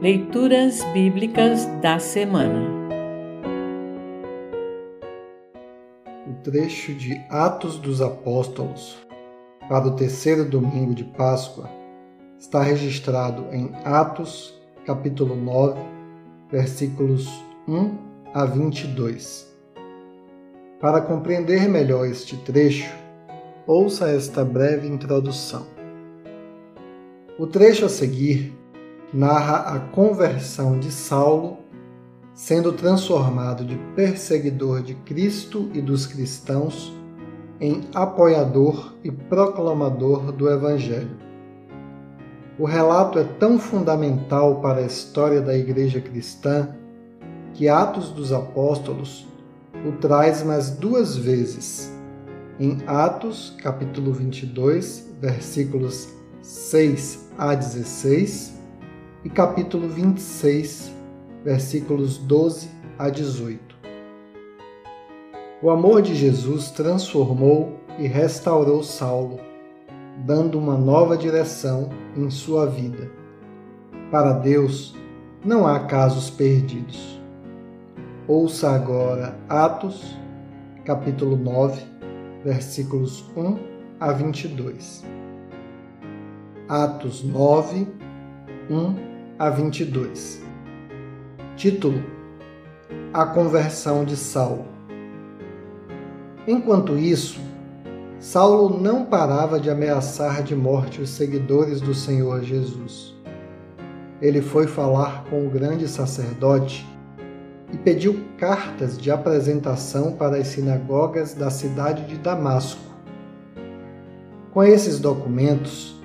[0.00, 2.70] Leituras Bíblicas da Semana
[6.26, 8.96] O trecho de Atos dos Apóstolos
[9.68, 11.68] para o terceiro domingo de Páscoa
[12.38, 15.78] está registrado em Atos, capítulo 9,
[16.50, 17.28] versículos
[17.68, 17.98] 1
[18.32, 19.54] a 22.
[20.80, 22.90] Para compreender melhor este trecho,
[23.66, 25.66] ouça esta breve introdução.
[27.38, 28.58] O trecho a seguir
[29.12, 31.58] narra a conversão de Saulo,
[32.32, 36.92] sendo transformado de perseguidor de Cristo e dos cristãos
[37.60, 41.16] em apoiador e proclamador do Evangelho.
[42.58, 46.68] O relato é tão fundamental para a história da Igreja cristã
[47.52, 49.26] que Atos dos Apóstolos
[49.86, 51.92] o traz mais duas vezes,
[52.58, 56.08] em Atos, capítulo 22, versículos
[56.42, 58.59] 6 a 16
[59.22, 60.94] e capítulo 26,
[61.44, 63.76] versículos 12 a 18.
[65.62, 69.38] O amor de Jesus transformou e restaurou Saulo,
[70.24, 73.10] dando uma nova direção em sua vida.
[74.10, 74.96] Para Deus,
[75.44, 77.20] não há casos perdidos.
[78.26, 80.16] Ouça agora Atos,
[80.84, 81.82] capítulo 9,
[82.42, 83.58] versículos 1
[84.00, 85.04] a 22.
[86.68, 87.86] Atos 9,
[88.70, 89.09] 1
[89.40, 90.38] a 22.
[91.56, 92.04] Título:
[93.10, 94.66] A conversão de Saulo.
[96.46, 97.40] Enquanto isso,
[98.18, 103.14] Saulo não parava de ameaçar de morte os seguidores do Senhor Jesus.
[104.20, 106.86] Ele foi falar com o grande sacerdote
[107.72, 112.82] e pediu cartas de apresentação para as sinagogas da cidade de Damasco.
[114.52, 115.98] Com esses documentos,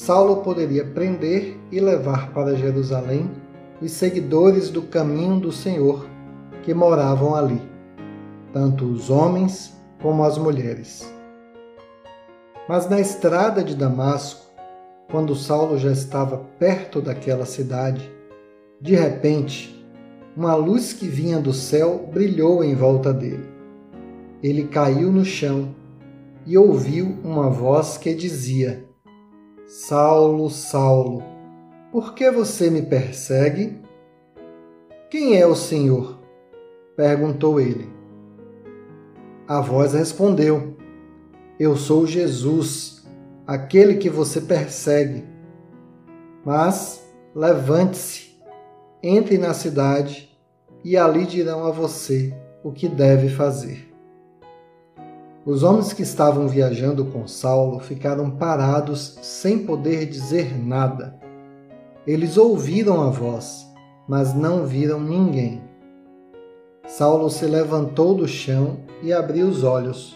[0.00, 3.30] Saulo poderia prender e levar para Jerusalém
[3.82, 6.08] os seguidores do caminho do Senhor
[6.62, 7.60] que moravam ali,
[8.50, 11.06] tanto os homens como as mulheres.
[12.66, 14.46] Mas na estrada de Damasco,
[15.10, 18.10] quando Saulo já estava perto daquela cidade,
[18.80, 19.86] de repente,
[20.34, 23.44] uma luz que vinha do céu brilhou em volta dele.
[24.42, 25.74] Ele caiu no chão
[26.46, 28.88] e ouviu uma voz que dizia:
[29.72, 31.22] Saulo, Saulo,
[31.92, 33.80] por que você me persegue?
[35.08, 36.18] Quem é o Senhor?
[36.96, 37.88] perguntou ele.
[39.46, 40.76] A voz respondeu:
[41.56, 43.06] Eu sou Jesus,
[43.46, 45.24] aquele que você persegue.
[46.44, 48.36] Mas levante-se,
[49.00, 50.36] entre na cidade
[50.82, 53.89] e ali dirão a você o que deve fazer.
[55.44, 61.18] Os homens que estavam viajando com Saulo ficaram parados sem poder dizer nada.
[62.06, 63.66] Eles ouviram a voz,
[64.06, 65.62] mas não viram ninguém.
[66.86, 70.14] Saulo se levantou do chão e abriu os olhos,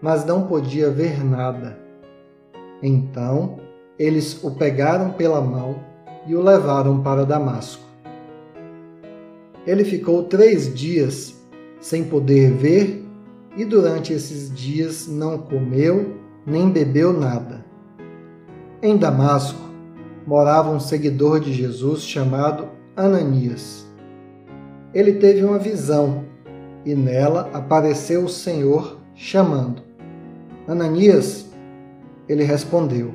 [0.00, 1.78] mas não podia ver nada.
[2.82, 3.58] Então
[3.98, 5.76] eles o pegaram pela mão
[6.26, 7.84] e o levaram para Damasco.
[9.66, 11.34] Ele ficou três dias
[11.78, 13.05] sem poder ver
[13.56, 17.64] e durante esses dias não comeu nem bebeu nada.
[18.82, 19.58] Em Damasco
[20.26, 23.86] morava um seguidor de Jesus chamado Ananias.
[24.92, 26.24] Ele teve uma visão
[26.84, 29.82] e nela apareceu o Senhor chamando:
[30.68, 31.48] Ananias,
[32.28, 33.12] ele respondeu: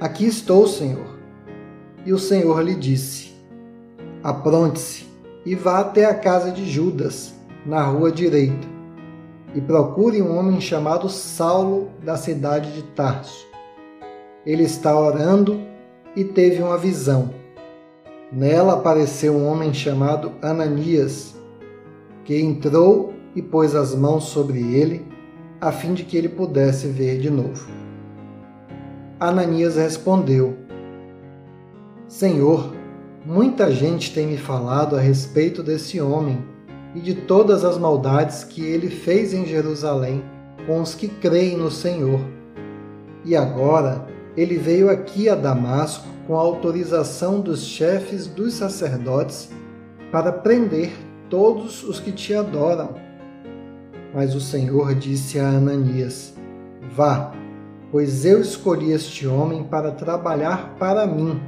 [0.00, 1.16] Aqui estou, Senhor.
[2.04, 3.32] E o Senhor lhe disse:
[4.22, 5.06] Apronte-se
[5.44, 8.75] e vá até a casa de Judas, na rua direita
[9.56, 13.46] e procure um homem chamado Saulo da cidade de Tarso.
[14.44, 15.58] Ele está orando
[16.14, 17.30] e teve uma visão.
[18.30, 21.34] Nela apareceu um homem chamado Ananias,
[22.22, 25.06] que entrou e pôs as mãos sobre ele,
[25.58, 27.66] a fim de que ele pudesse ver de novo.
[29.18, 30.54] Ananias respondeu:
[32.06, 32.74] Senhor,
[33.24, 36.44] muita gente tem me falado a respeito desse homem
[36.96, 40.24] e de todas as maldades que ele fez em Jerusalém
[40.66, 42.20] com os que creem no Senhor.
[43.22, 49.50] E agora ele veio aqui a Damasco com a autorização dos chefes dos sacerdotes
[50.10, 50.90] para prender
[51.28, 52.94] todos os que te adoram.
[54.14, 56.32] Mas o Senhor disse a Ananias:
[56.94, 57.30] Vá,
[57.92, 61.38] pois eu escolhi este homem para trabalhar para mim,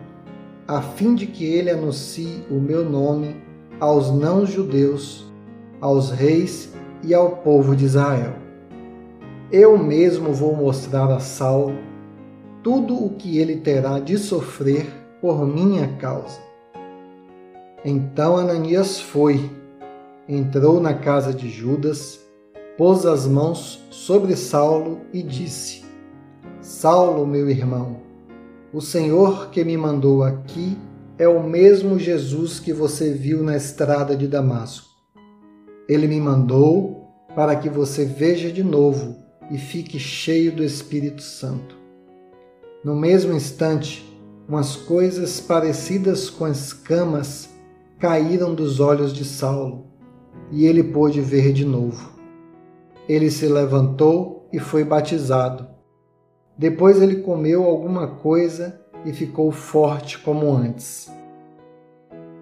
[0.67, 3.35] a fim de que ele anuncie o meu nome
[3.81, 5.28] aos não-judeus
[5.81, 6.73] aos reis
[7.03, 8.35] e ao povo de Israel.
[9.51, 11.77] Eu mesmo vou mostrar a Saulo
[12.63, 14.87] tudo o que ele terá de sofrer
[15.21, 16.39] por minha causa.
[17.85, 19.51] Então Ananias foi,
[20.29, 22.21] entrou na casa de Judas,
[22.77, 25.85] pôs as mãos sobre Saulo e disse:
[26.61, 27.99] Saulo, meu irmão,
[28.73, 30.77] o Senhor que me mandou aqui
[31.17, 34.88] é o mesmo Jesus que você viu na estrada de Damasco.
[35.89, 39.17] Ele me mandou para que você veja de novo
[39.51, 41.79] e fique cheio do Espírito Santo.
[42.85, 44.07] No mesmo instante,
[44.47, 47.49] umas coisas parecidas com escamas
[47.99, 49.87] caíram dos olhos de Saulo
[50.53, 52.13] e ele pôde ver de novo.
[53.09, 55.67] Ele se levantou e foi batizado.
[56.57, 61.11] Depois ele comeu alguma coisa e ficou forte como antes.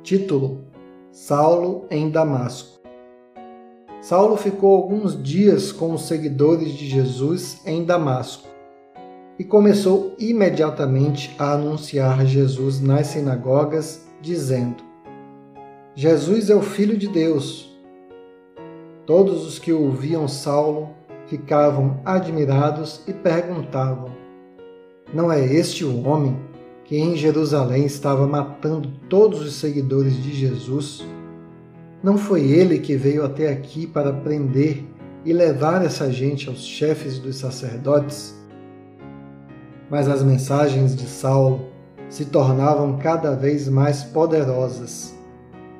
[0.02, 0.64] Título:
[1.12, 2.76] Saulo em Damasco.
[4.08, 8.46] Saulo ficou alguns dias com os seguidores de Jesus em Damasco
[9.36, 14.76] e começou imediatamente a anunciar Jesus nas sinagogas, dizendo:
[15.96, 17.76] Jesus é o Filho de Deus.
[19.04, 20.90] Todos os que ouviam Saulo
[21.26, 24.12] ficavam admirados e perguntavam:
[25.12, 26.38] Não é este o homem
[26.84, 31.04] que em Jerusalém estava matando todos os seguidores de Jesus?
[32.06, 34.84] Não foi ele que veio até aqui para prender
[35.24, 38.32] e levar essa gente aos chefes dos sacerdotes?
[39.90, 41.66] Mas as mensagens de Saulo
[42.08, 45.16] se tornavam cada vez mais poderosas,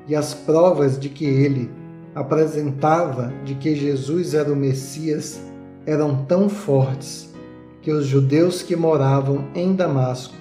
[0.05, 1.71] e as provas de que ele
[2.13, 5.39] apresentava de que Jesus era o Messias
[5.85, 7.33] eram tão fortes
[7.81, 10.35] que os judeus que moravam em Damasco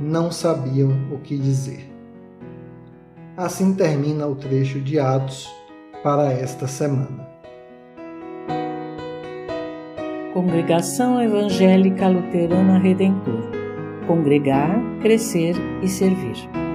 [0.00, 1.95] não sabiam o que dizer.
[3.36, 5.46] Assim termina o trecho de Atos
[6.02, 7.28] para esta semana.
[10.32, 13.56] Congregação Evangélica Luterana Redentor
[14.06, 16.65] Congregar, Crescer e Servir.